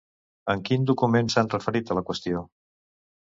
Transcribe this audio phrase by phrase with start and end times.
[0.53, 2.43] En quin document s'han referit a la qüestió?